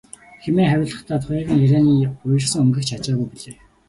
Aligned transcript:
хэмээн 0.43 0.69
хариулахдаа 0.71 1.19
Туяагийн 1.23 1.63
ярианы 1.65 1.93
уярсан 2.25 2.59
өнгийг 2.63 2.85
ч 2.87 2.91
ажаагүй 2.95 3.27
билээ. 3.31 3.57